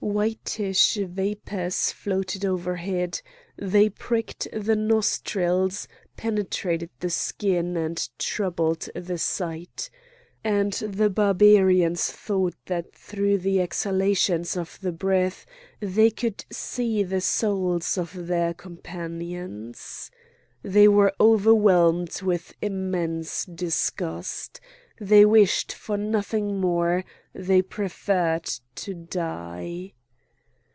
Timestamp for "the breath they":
14.81-16.09